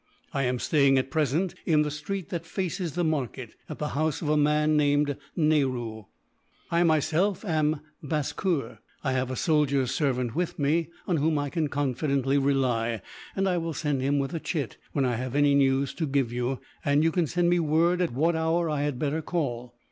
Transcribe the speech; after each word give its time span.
"I 0.33 0.41
am 0.45 0.57
staying, 0.57 0.97
at 0.97 1.11
present, 1.11 1.53
in 1.63 1.83
the 1.83 1.91
street 1.91 2.29
that 2.29 2.43
faces 2.47 2.93
the 2.95 3.03
market, 3.03 3.53
at 3.69 3.77
the 3.77 3.89
house 3.89 4.19
of 4.23 4.29
a 4.29 4.35
man 4.35 4.75
named 4.75 5.15
Naroo. 5.37 6.07
I 6.71 6.83
myself 6.83 7.45
am 7.45 7.81
Bhaskur. 8.03 8.79
I 9.03 9.11
have 9.11 9.29
a 9.29 9.35
soldier 9.35 9.85
servant 9.85 10.33
with 10.33 10.57
me, 10.57 10.89
on 11.07 11.17
whom 11.17 11.37
I 11.37 11.51
can 11.51 11.67
confidently 11.67 12.39
rely; 12.39 13.03
and 13.35 13.47
I 13.47 13.59
will 13.59 13.73
send 13.73 14.01
him, 14.01 14.17
with 14.17 14.33
a 14.33 14.39
chit, 14.39 14.77
when 14.91 15.05
I 15.05 15.17
have 15.17 15.35
any 15.35 15.53
news 15.53 15.93
to 15.93 16.07
give 16.07 16.33
you, 16.33 16.59
and 16.83 17.03
you 17.03 17.11
can 17.11 17.27
send 17.27 17.47
me 17.51 17.59
word 17.59 18.01
at 18.01 18.11
what 18.11 18.35
hour 18.35 18.71
I 18.71 18.81
had 18.81 18.97
better 18.97 19.21
call. 19.21 19.75